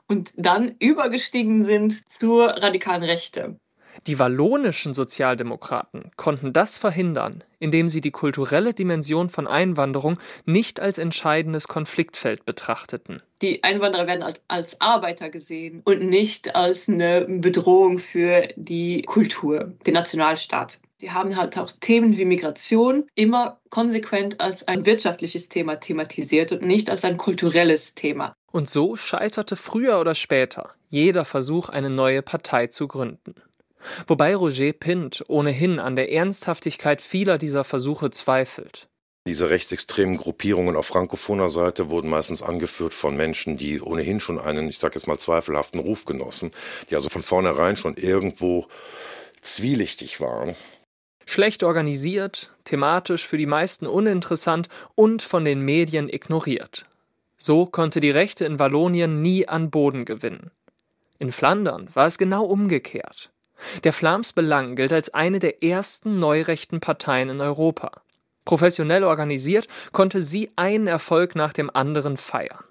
und 0.07 0.33
dann 0.35 0.75
übergestiegen 0.79 1.63
sind 1.63 2.09
zur 2.09 2.49
radikalen 2.49 3.03
Rechte. 3.03 3.59
Die 4.07 4.19
wallonischen 4.19 4.93
Sozialdemokraten 4.93 6.11
konnten 6.17 6.53
das 6.53 6.77
verhindern, 6.77 7.43
indem 7.59 7.89
sie 7.89 8.01
die 8.01 8.11
kulturelle 8.11 8.73
Dimension 8.73 9.29
von 9.29 9.47
Einwanderung 9.47 10.19
nicht 10.45 10.79
als 10.79 10.97
entscheidendes 10.97 11.67
Konfliktfeld 11.67 12.45
betrachteten. 12.45 13.21
Die 13.41 13.63
Einwanderer 13.63 14.07
werden 14.07 14.23
als, 14.23 14.41
als 14.47 14.81
Arbeiter 14.81 15.29
gesehen 15.29 15.81
und 15.85 16.03
nicht 16.03 16.55
als 16.55 16.89
eine 16.89 17.25
Bedrohung 17.27 17.99
für 17.99 18.47
die 18.55 19.03
Kultur, 19.03 19.73
den 19.85 19.93
Nationalstaat. 19.93 20.79
Die 21.01 21.11
haben 21.11 21.35
halt 21.35 21.57
auch 21.57 21.69
Themen 21.81 22.15
wie 22.15 22.23
Migration 22.23 23.05
immer 23.13 23.59
konsequent 23.69 24.39
als 24.39 24.67
ein 24.67 24.85
wirtschaftliches 24.85 25.49
Thema 25.49 25.75
thematisiert 25.75 26.53
und 26.53 26.61
nicht 26.61 26.89
als 26.89 27.03
ein 27.03 27.17
kulturelles 27.17 27.93
Thema. 27.93 28.33
Und 28.51 28.69
so 28.69 28.95
scheiterte 28.95 29.57
früher 29.57 29.99
oder 29.99 30.15
später 30.15 30.75
jeder 30.93 31.25
Versuch, 31.25 31.69
eine 31.69 31.89
neue 31.89 32.21
Partei 32.21 32.67
zu 32.67 32.87
gründen. 32.87 33.33
Wobei 34.07 34.35
Roger 34.35 34.73
Pint 34.73 35.23
ohnehin 35.27 35.79
an 35.79 35.95
der 35.95 36.11
Ernsthaftigkeit 36.11 37.01
vieler 37.01 37.37
dieser 37.37 37.63
Versuche 37.63 38.09
zweifelt. 38.11 38.87
Diese 39.25 39.49
rechtsextremen 39.49 40.17
Gruppierungen 40.17 40.75
auf 40.75 40.87
frankophoner 40.87 41.47
Seite 41.47 41.89
wurden 41.89 42.09
meistens 42.09 42.41
angeführt 42.41 42.93
von 42.93 43.15
Menschen, 43.15 43.57
die 43.57 43.79
ohnehin 43.79 44.19
schon 44.19 44.37
einen, 44.37 44.67
ich 44.67 44.79
sage 44.79 44.95
jetzt 44.95 45.07
mal, 45.07 45.17
zweifelhaften 45.17 45.79
Ruf 45.79 46.03
genossen, 46.03 46.51
die 46.89 46.95
also 46.95 47.07
von 47.07 47.21
vornherein 47.21 47.77
schon 47.77 47.95
irgendwo 47.95 48.67
zwielichtig 49.41 50.19
waren. 50.19 50.55
Schlecht 51.25 51.63
organisiert, 51.63 52.51
thematisch 52.65 53.25
für 53.25 53.37
die 53.37 53.45
meisten 53.45 53.87
uninteressant 53.87 54.67
und 54.95 55.21
von 55.21 55.45
den 55.45 55.61
Medien 55.61 56.09
ignoriert. 56.09 56.85
So 57.37 57.65
konnte 57.65 58.01
die 58.01 58.11
Rechte 58.11 58.43
in 58.45 58.59
Wallonien 58.59 59.21
nie 59.21 59.47
an 59.47 59.69
Boden 59.69 60.03
gewinnen. 60.03 60.51
In 61.19 61.31
Flandern 61.31 61.89
war 61.93 62.07
es 62.07 62.17
genau 62.17 62.43
umgekehrt. 62.43 63.32
Der 63.83 63.93
Flams 63.93 64.33
Belang 64.33 64.75
gilt 64.75 64.93
als 64.93 65.13
eine 65.13 65.39
der 65.39 65.63
ersten 65.63 66.19
neurechten 66.19 66.79
Parteien 66.79 67.29
in 67.29 67.41
Europa. 67.41 68.01
Professionell 68.45 69.03
organisiert 69.03 69.67
konnte 69.91 70.21
sie 70.21 70.51
einen 70.55 70.87
Erfolg 70.87 71.35
nach 71.35 71.53
dem 71.53 71.69
anderen 71.73 72.17
feiern. 72.17 72.63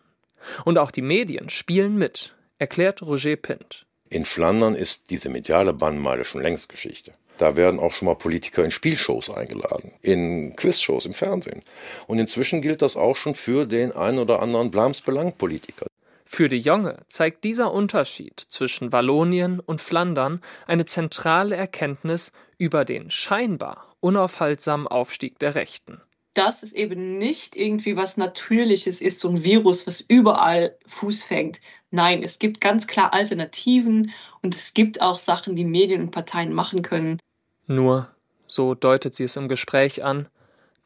Und 0.65 0.79
auch 0.79 0.91
die 0.91 1.03
Medien 1.03 1.49
spielen 1.49 1.97
mit, 1.97 2.35
erklärt 2.59 3.03
Roger 3.03 3.37
Pint. 3.37 3.87
In 4.09 4.25
Flandern 4.25 4.75
ist 4.75 5.11
diese 5.11 5.29
mediale 5.29 5.73
Bannmeile 5.73 6.25
schon 6.25 6.43
längst 6.43 6.69
Geschichte. 6.69 7.13
Da 7.39 7.57
werden 7.57 7.81
auch 7.81 7.93
schon 7.93 8.07
mal 8.07 8.15
Politiker 8.15 8.65
in 8.65 8.71
Spielshows 8.71 9.31
eingeladen, 9.31 9.93
in 10.03 10.55
Quizshows 10.55 11.07
im 11.07 11.15
Fernsehen. 11.15 11.63
Und 12.07 12.19
inzwischen 12.19 12.61
gilt 12.61 12.83
das 12.83 12.95
auch 12.95 13.17
schon 13.17 13.35
für 13.35 13.67
den 13.67 13.93
einen 13.93 14.19
oder 14.19 14.43
anderen 14.43 14.71
Blams 14.71 15.01
Belang-Politiker. 15.01 15.87
Für 16.35 16.49
de 16.49 16.59
Jonge 16.59 16.97
zeigt 17.09 17.45
dieser 17.45 17.75
Unterschied 17.75 18.41
zwischen 18.41 18.91
Wallonien 18.91 19.61
und 19.61 19.83
Flandern 19.83 20.41
eine 20.67 20.87
zentrale 20.87 21.55
Erkenntnis 21.55 22.33
über 22.57 22.87
den 22.87 23.11
scheinbar 23.11 23.95
unaufhaltsamen 24.01 24.89
Aufstieg 24.89 25.39
der 25.41 25.57
Rechten. 25.57 26.01
Dass 26.33 26.63
es 26.63 26.73
eben 26.73 27.19
nicht 27.19 27.55
irgendwie 27.55 27.99
was 27.99 28.17
Natürliches 28.17 29.03
ist, 29.03 29.21
so 29.21 29.29
ein 29.29 29.45
Virus, 29.45 29.87
was 29.87 30.01
überall 30.01 30.75
Fuß 30.87 31.23
fängt. 31.23 31.61
Nein, 31.91 32.23
es 32.23 32.39
gibt 32.39 32.63
ganz 32.63 32.87
klar 32.87 33.13
Alternativen 33.13 34.11
und 34.41 34.55
es 34.55 34.73
gibt 34.73 35.03
auch 35.03 35.19
Sachen, 35.19 35.55
die 35.55 35.67
Medien 35.67 36.01
und 36.01 36.13
Parteien 36.13 36.55
machen 36.55 36.81
können. 36.81 37.21
Nur, 37.67 38.09
so 38.47 38.75
deutet 38.75 39.15
sie 39.15 39.25
es 39.25 39.37
im 39.37 39.49
Gespräch 39.49 40.03
an, 40.03 40.31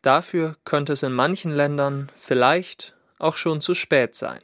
dafür 0.03 0.57
könnte 0.65 0.95
es 0.95 1.05
in 1.05 1.13
manchen 1.13 1.53
Ländern 1.53 2.11
vielleicht 2.17 2.97
auch 3.21 3.37
schon 3.37 3.61
zu 3.61 3.75
spät 3.75 4.17
sein. 4.17 4.41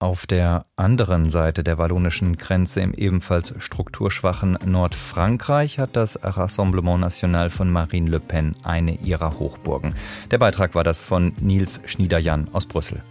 Auf 0.00 0.28
der 0.28 0.64
anderen 0.76 1.28
Seite 1.28 1.64
der 1.64 1.76
wallonischen 1.76 2.36
Grenze 2.36 2.80
im 2.80 2.92
ebenfalls 2.92 3.52
strukturschwachen 3.58 4.56
Nordfrankreich 4.64 5.80
hat 5.80 5.96
das 5.96 6.20
Rassemblement 6.22 7.00
National 7.00 7.50
von 7.50 7.68
Marine 7.68 8.08
Le 8.08 8.20
Pen 8.20 8.54
eine 8.62 8.92
ihrer 8.92 9.40
Hochburgen. 9.40 9.96
Der 10.30 10.38
Beitrag 10.38 10.76
war 10.76 10.84
das 10.84 11.02
von 11.02 11.32
Nils 11.40 11.80
Schniederjan 11.84 12.46
aus 12.52 12.66
Brüssel. 12.66 13.02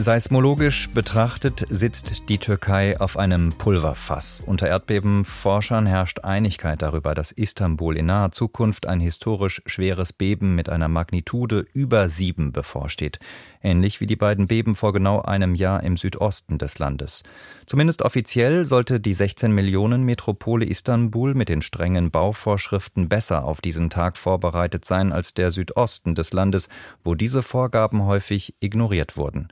Seismologisch 0.00 0.90
betrachtet 0.90 1.66
sitzt 1.70 2.28
die 2.28 2.38
Türkei 2.38 3.00
auf 3.00 3.16
einem 3.16 3.52
Pulverfass. 3.52 4.40
Unter 4.46 4.68
Erdbebenforschern 4.68 5.86
herrscht 5.86 6.20
Einigkeit 6.20 6.82
darüber, 6.82 7.16
dass 7.16 7.32
Istanbul 7.32 7.96
in 7.96 8.06
naher 8.06 8.30
Zukunft 8.30 8.86
ein 8.86 9.00
historisch 9.00 9.60
schweres 9.66 10.12
Beben 10.12 10.54
mit 10.54 10.68
einer 10.68 10.86
Magnitude 10.86 11.66
über 11.72 12.08
sieben 12.08 12.52
bevorsteht. 12.52 13.18
Ähnlich 13.60 14.00
wie 14.00 14.06
die 14.06 14.14
beiden 14.14 14.46
Beben 14.46 14.76
vor 14.76 14.92
genau 14.92 15.20
einem 15.22 15.56
Jahr 15.56 15.82
im 15.82 15.96
Südosten 15.96 16.58
des 16.58 16.78
Landes. 16.78 17.24
Zumindest 17.66 18.02
offiziell 18.02 18.66
sollte 18.66 19.00
die 19.00 19.12
16 19.12 19.50
Millionen 19.50 20.04
Metropole 20.04 20.64
Istanbul 20.64 21.34
mit 21.34 21.48
den 21.48 21.60
strengen 21.60 22.12
Bauvorschriften 22.12 23.08
besser 23.08 23.44
auf 23.44 23.60
diesen 23.60 23.90
Tag 23.90 24.16
vorbereitet 24.16 24.84
sein 24.84 25.12
als 25.12 25.34
der 25.34 25.50
Südosten 25.50 26.14
des 26.14 26.32
Landes, 26.32 26.68
wo 27.02 27.16
diese 27.16 27.42
Vorgaben 27.42 28.04
häufig 28.04 28.54
ignoriert 28.60 29.16
wurden. 29.16 29.48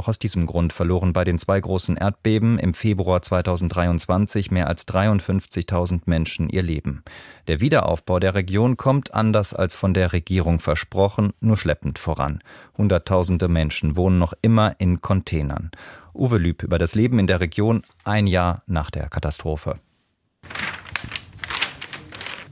Auch 0.00 0.08
aus 0.08 0.18
diesem 0.18 0.46
Grund 0.46 0.72
verloren 0.72 1.12
bei 1.12 1.24
den 1.24 1.38
zwei 1.38 1.60
großen 1.60 1.98
Erdbeben 1.98 2.58
im 2.58 2.72
Februar 2.72 3.20
2023 3.20 4.50
mehr 4.50 4.66
als 4.66 4.88
53.000 4.88 6.04
Menschen 6.06 6.48
ihr 6.48 6.62
Leben. 6.62 7.04
Der 7.48 7.60
Wiederaufbau 7.60 8.18
der 8.18 8.32
Region 8.32 8.78
kommt 8.78 9.12
anders 9.12 9.52
als 9.52 9.74
von 9.74 9.92
der 9.92 10.14
Regierung 10.14 10.58
versprochen, 10.58 11.34
nur 11.40 11.58
schleppend 11.58 11.98
voran. 11.98 12.42
Hunderttausende 12.78 13.48
Menschen 13.48 13.94
wohnen 13.94 14.18
noch 14.18 14.32
immer 14.40 14.74
in 14.78 15.02
Containern. 15.02 15.70
Uwe 16.14 16.38
Lüb 16.38 16.62
über 16.62 16.78
das 16.78 16.94
Leben 16.94 17.18
in 17.18 17.26
der 17.26 17.40
Region 17.40 17.82
ein 18.02 18.26
Jahr 18.26 18.62
nach 18.66 18.90
der 18.90 19.10
Katastrophe. 19.10 19.80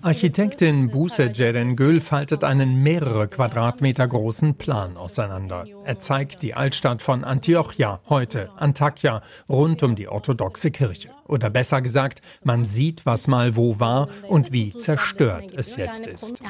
Architektin 0.00 0.90
Buse 0.90 1.32
Cerengül 1.32 2.00
faltet 2.00 2.44
einen 2.44 2.82
mehrere 2.84 3.26
Quadratmeter 3.26 4.06
großen 4.06 4.54
Plan 4.54 4.96
auseinander. 4.96 5.66
Er 5.84 5.98
zeigt 5.98 6.42
die 6.42 6.54
Altstadt 6.54 7.02
von 7.02 7.24
Antiochia, 7.24 8.00
heute 8.08 8.48
Antakya, 8.56 9.22
rund 9.48 9.82
um 9.82 9.96
die 9.96 10.06
orthodoxe 10.06 10.70
Kirche. 10.70 11.10
Oder 11.28 11.50
besser 11.50 11.82
gesagt, 11.82 12.22
man 12.42 12.64
sieht, 12.64 13.04
was 13.04 13.28
mal 13.28 13.54
wo 13.54 13.78
war 13.78 14.08
und 14.28 14.50
wie 14.50 14.72
zerstört 14.72 15.52
es 15.54 15.76
jetzt 15.76 16.06
ist. 16.06 16.42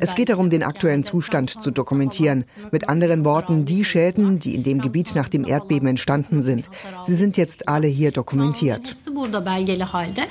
Es 0.00 0.14
geht 0.14 0.28
darum, 0.28 0.48
den 0.48 0.62
aktuellen 0.62 1.02
Zustand 1.02 1.50
zu 1.50 1.72
dokumentieren. 1.72 2.44
Mit 2.70 2.88
anderen 2.88 3.24
Worten, 3.24 3.64
die 3.64 3.84
Schäden, 3.84 4.38
die 4.38 4.54
in 4.54 4.62
dem 4.62 4.80
Gebiet 4.80 5.16
nach 5.16 5.28
dem 5.28 5.44
Erdbeben 5.44 5.88
entstanden 5.88 6.44
sind. 6.44 6.70
Sie 7.02 7.16
sind 7.16 7.36
jetzt 7.36 7.68
alle 7.68 7.88
hier 7.88 8.12
dokumentiert. 8.12 8.94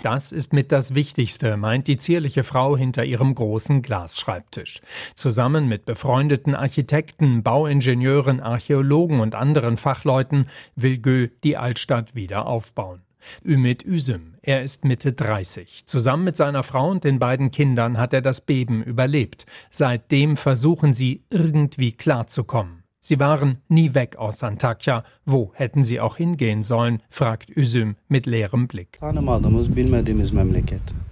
Das 0.03 0.31
ist 0.31 0.53
mit 0.53 0.71
das 0.71 0.95
Wichtigste, 0.95 1.57
meint 1.57 1.87
die 1.87 1.97
zierliche 1.97 2.45
Frau 2.45 2.77
hinter 2.77 3.03
ihrem 3.03 3.35
großen 3.35 3.81
Glasschreibtisch. 3.81 4.79
Zusammen 5.15 5.67
mit 5.67 5.83
befreundeten 5.85 6.55
Architekten, 6.55 7.43
Bauingenieuren, 7.43 8.39
Archäologen 8.39 9.19
und 9.19 9.35
anderen 9.35 9.75
Fachleuten 9.75 10.47
will 10.77 10.97
Gö 10.97 11.27
die 11.43 11.57
Altstadt 11.57 12.15
wieder 12.15 12.20
aufbauen. 12.29 13.01
Ümit 13.45 13.83
Üsüm, 13.83 14.35
er 14.41 14.61
ist 14.63 14.85
Mitte 14.85 15.13
30. 15.13 15.85
Zusammen 15.85 16.23
mit 16.23 16.37
seiner 16.37 16.63
Frau 16.63 16.89
und 16.89 17.03
den 17.03 17.19
beiden 17.19 17.51
Kindern 17.51 17.97
hat 17.97 18.13
er 18.13 18.21
das 18.21 18.41
Beben 18.41 18.83
überlebt. 18.83 19.45
Seitdem 19.69 20.37
versuchen 20.37 20.93
sie 20.93 21.23
irgendwie 21.29 21.91
klarzukommen. 21.91 22.81
Sie 23.03 23.19
waren 23.19 23.57
nie 23.67 23.95
weg 23.95 24.17
aus 24.17 24.43
Antakya. 24.43 25.03
Wo 25.25 25.51
hätten 25.55 25.83
sie 25.83 25.99
auch 25.99 26.17
hingehen 26.17 26.61
sollen? 26.61 27.01
fragt 27.09 27.49
Üsüm 27.49 27.95
mit 28.07 28.27
leerem 28.27 28.67
Blick. 28.67 28.99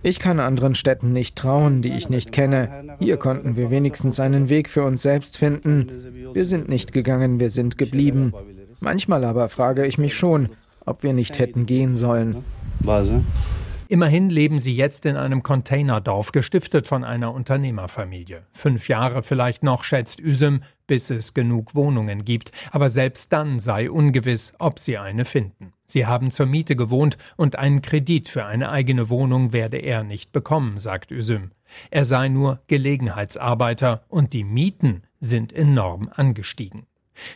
Ich 0.04 0.20
kann 0.20 0.40
anderen 0.40 0.76
Städten 0.76 1.14
nicht 1.14 1.36
trauen, 1.36 1.82
die 1.82 1.94
ich 1.94 2.08
nicht 2.08 2.32
kenne. 2.32 2.96
Hier 3.00 3.18
konnten 3.18 3.56
wir 3.56 3.72
wenigstens 3.72 4.20
einen 4.20 4.50
Weg 4.50 4.70
für 4.70 4.84
uns 4.84 5.02
selbst 5.02 5.36
finden. 5.36 6.32
Wir 6.32 6.46
sind 6.46 6.70
nicht 6.70 6.94
gegangen, 6.94 7.40
wir 7.40 7.50
sind 7.50 7.80
geblieben. 7.80 8.34
Manchmal 8.80 9.26
aber 9.26 9.50
frage 9.50 9.88
ich 9.88 9.98
mich 9.98 10.14
schon, 10.14 10.50
ob 10.90 11.04
wir 11.04 11.14
nicht 11.14 11.40
hätten 11.40 11.66
gehen 11.66 11.96
sollen. 11.96 12.44
Immerhin 13.88 14.30
leben 14.30 14.60
sie 14.60 14.76
jetzt 14.76 15.08
in 15.08 15.16
einem 15.16 15.42
Containerdorf, 15.42 16.32
gestiftet 16.32 16.86
von 16.86 17.04
einer 17.04 17.34
Unternehmerfamilie. 17.34 18.44
Fünf 18.52 18.88
Jahre 18.88 19.24
vielleicht 19.24 19.64
noch, 19.64 19.84
schätzt 19.84 20.20
Üsem, 20.20 20.62
bis 20.86 21.10
es 21.10 21.34
genug 21.34 21.74
Wohnungen 21.74 22.24
gibt. 22.24 22.52
Aber 22.72 22.92
selbst 22.92 23.34
dann 23.34 23.60
sei 23.60 23.90
ungewiss, 23.90 24.54
ob 24.60 24.78
sie 24.78 25.00
eine 25.00 25.26
finden. 25.26 25.74
Sie 25.86 26.06
haben 26.06 26.30
zur 26.30 26.46
Miete 26.46 26.76
gewohnt 26.76 27.18
und 27.36 27.56
einen 27.56 27.82
Kredit 27.82 28.30
für 28.30 28.46
eine 28.46 28.70
eigene 28.70 29.10
Wohnung 29.10 29.54
werde 29.54 29.78
er 29.78 30.04
nicht 30.04 30.32
bekommen, 30.32 30.78
sagt 30.78 31.10
Üsüm. 31.10 31.50
Er 31.90 32.06
sei 32.06 32.30
nur 32.30 32.60
Gelegenheitsarbeiter 32.68 34.04
und 34.08 34.34
die 34.34 34.44
Mieten 34.44 35.02
sind 35.20 35.52
enorm 35.52 36.12
angestiegen. 36.14 36.86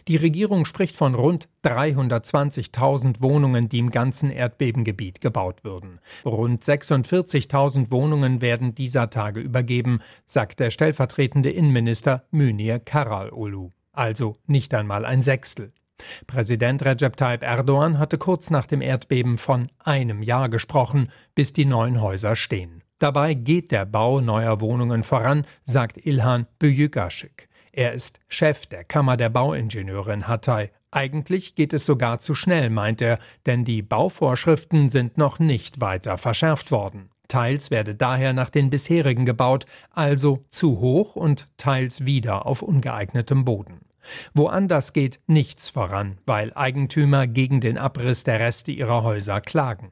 Die 0.08 0.16
Regierung 0.16 0.66
spricht 0.66 0.96
von 0.96 1.16
rund 1.16 1.48
320.000 1.64 3.22
Wohnungen, 3.22 3.70
die 3.70 3.80
im 3.80 3.92
ganzen 3.92 4.30
Erdbebengebiet 4.30 5.22
gebaut 5.22 5.64
würden. 5.64 6.00
Rund 6.26 6.64
46.000 6.64 7.92
Wohnungen 7.92 8.42
werden 8.42 8.76
dieser 8.76 9.10
Tage 9.10 9.40
übergeben, 9.40 10.00
sagt 10.26 10.60
der 10.60 10.72
stellvertretende 10.72 11.50
Innenminister 11.50 12.24
Münir 12.32 12.80
Karalolu. 12.80 13.72
Also 13.92 14.38
nicht 14.48 14.74
einmal 14.74 15.06
ein 15.06 15.22
Sechstel. 15.22 15.72
Präsident 16.28 16.84
Recep 16.84 17.16
Tayyip 17.16 17.44
Erdogan 17.44 18.00
hatte 18.00 18.18
kurz 18.18 18.50
nach 18.50 18.66
dem 18.66 18.82
Erdbeben 18.82 19.38
von 19.38 19.70
einem 19.80 20.22
Jahr 20.22 20.50
gesprochen, 20.50 21.10
bis 21.36 21.54
die 21.54 21.66
neuen 21.66 22.02
Häuser 22.02 22.36
stehen. 22.36 22.84
Dabei 23.00 23.34
geht 23.34 23.72
der 23.72 23.86
Bau 23.86 24.22
neuer 24.22 24.62
Wohnungen 24.62 25.04
voran, 25.04 25.46
sagt 25.64 25.98
Ilhan 25.98 26.48
Büyükaschik. 26.60 27.50
Er 27.76 27.94
ist 27.94 28.20
Chef 28.28 28.68
der 28.68 28.84
Kammer 28.84 29.18
der 29.18 29.30
Bauingenieure 29.30 30.14
in 30.14 30.28
Hatay. 30.28 30.70
Eigentlich 30.92 31.56
geht 31.56 31.74
es 31.74 31.88
sogar 31.88 32.20
zu 32.20 32.36
schnell, 32.36 32.70
meint 32.70 33.02
er, 33.02 33.18
denn 33.48 33.66
die 33.66 33.82
Bauvorschriften 33.82 34.90
sind 34.90 35.18
noch 35.18 35.40
nicht 35.40 35.82
weiter 35.82 36.20
verschärft 36.20 36.70
worden. 36.70 37.10
Teils 37.28 37.72
werde 37.72 37.96
daher 37.96 38.32
nach 38.34 38.52
den 38.52 38.70
bisherigen 38.70 39.26
gebaut, 39.26 39.66
also 39.90 40.46
zu 40.50 40.80
hoch 40.82 41.16
und 41.16 41.48
teils 41.58 42.06
wieder 42.06 42.46
auf 42.46 42.62
ungeeignetem 42.62 43.44
Boden. 43.44 43.80
Woanders 44.36 44.94
geht 44.94 45.20
nichts 45.26 45.70
voran, 45.70 46.20
weil 46.28 46.54
Eigentümer 46.54 47.26
gegen 47.26 47.60
den 47.60 47.80
Abriss 47.80 48.24
der 48.24 48.40
Reste 48.40 48.72
ihrer 48.72 49.02
Häuser 49.02 49.42
klagen. 49.42 49.92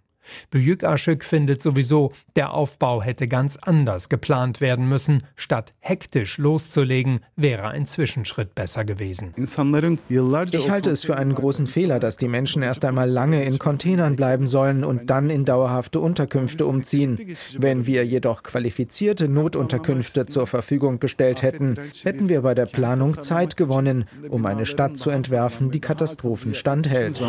Büyük 0.49 0.83
findet 1.23 1.61
sowieso, 1.61 2.11
der 2.35 2.53
Aufbau 2.53 3.01
hätte 3.01 3.27
ganz 3.27 3.57
anders 3.57 4.09
geplant 4.09 4.61
werden 4.61 4.87
müssen. 4.87 5.23
Statt 5.35 5.73
hektisch 5.79 6.37
loszulegen, 6.37 7.21
wäre 7.35 7.69
ein 7.69 7.85
Zwischenschritt 7.85 8.55
besser 8.55 8.85
gewesen. 8.85 9.33
Ich 9.37 10.69
halte 10.69 10.89
es 10.89 11.03
für 11.03 11.17
einen 11.17 11.35
großen 11.35 11.67
Fehler, 11.67 11.99
dass 11.99 12.17
die 12.17 12.27
Menschen 12.27 12.63
erst 12.63 12.85
einmal 12.85 13.09
lange 13.09 13.43
in 13.43 13.59
Containern 13.59 14.15
bleiben 14.15 14.47
sollen 14.47 14.83
und 14.83 15.09
dann 15.09 15.29
in 15.29 15.45
dauerhafte 15.45 15.99
Unterkünfte 15.99 16.65
umziehen. 16.65 17.35
Wenn 17.57 17.87
wir 17.87 18.05
jedoch 18.05 18.43
qualifizierte 18.43 19.27
Notunterkünfte 19.27 20.25
zur 20.25 20.47
Verfügung 20.47 20.99
gestellt 20.99 21.41
hätten, 21.41 21.77
hätten 22.03 22.29
wir 22.29 22.41
bei 22.41 22.53
der 22.53 22.65
Planung 22.65 23.19
Zeit 23.21 23.57
gewonnen, 23.57 24.05
um 24.29 24.45
eine 24.45 24.65
Stadt 24.65 24.97
zu 24.97 25.09
entwerfen, 25.09 25.71
die 25.71 25.81
Katastrophen 25.81 26.53
standhält. 26.53 27.21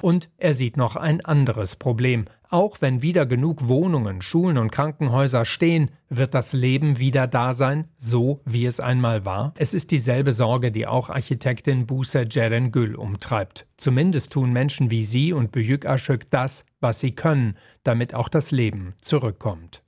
Und 0.00 0.28
er 0.38 0.54
sieht 0.54 0.76
noch 0.76 0.96
ein 0.96 1.24
anderes 1.24 1.59
anderes 1.60 1.76
Problem. 1.76 2.24
Auch 2.48 2.78
wenn 2.80 3.00
wieder 3.00 3.26
genug 3.26 3.68
Wohnungen, 3.68 4.22
Schulen 4.22 4.58
und 4.58 4.72
Krankenhäuser 4.72 5.44
stehen, 5.44 5.90
wird 6.08 6.34
das 6.34 6.52
Leben 6.52 6.98
wieder 6.98 7.28
da 7.28 7.52
sein, 7.52 7.84
so 7.96 8.40
wie 8.44 8.66
es 8.66 8.80
einmal 8.80 9.24
war? 9.24 9.52
Es 9.56 9.72
ist 9.72 9.92
dieselbe 9.92 10.32
Sorge, 10.32 10.72
die 10.72 10.86
auch 10.86 11.10
Architektin 11.10 11.86
Buse 11.86 12.24
Gül 12.24 12.96
umtreibt. 12.96 13.66
Zumindest 13.76 14.32
tun 14.32 14.52
Menschen 14.52 14.90
wie 14.90 15.04
sie 15.04 15.32
und 15.32 15.52
Büyük 15.52 15.84
Aşık 15.84 16.30
das, 16.30 16.64
was 16.80 16.98
sie 16.98 17.12
können, 17.12 17.54
damit 17.84 18.14
auch 18.14 18.28
das 18.28 18.50
Leben 18.50 18.94
zurückkommt. 19.00 19.82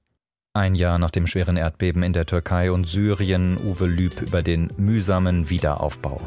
Ein 0.54 0.74
Jahr 0.74 0.98
nach 0.98 1.10
dem 1.10 1.26
schweren 1.26 1.56
Erdbeben 1.56 2.02
in 2.02 2.12
der 2.12 2.26
Türkei 2.26 2.70
und 2.70 2.86
Syrien, 2.86 3.56
Uwe 3.56 3.86
Lüb 3.86 4.20
über 4.20 4.42
den 4.42 4.70
mühsamen 4.76 5.48
Wiederaufbau. 5.48 6.20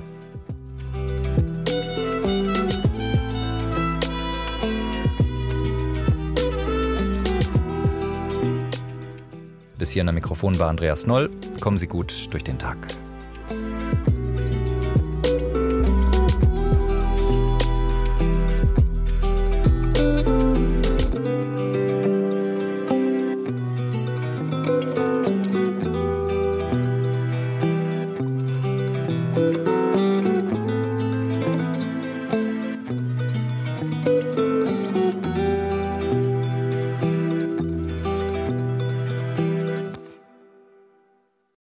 Bis 9.85 9.91
hierhin 9.91 10.09
am 10.09 10.15
Mikrofon 10.15 10.57
war 10.57 10.69
Andreas 10.69 11.05
Noll. 11.05 11.29
Kommen 11.61 11.77
Sie 11.77 11.85
gut 11.85 12.33
durch 12.33 12.43
den 12.43 12.57
Tag. 12.57 12.75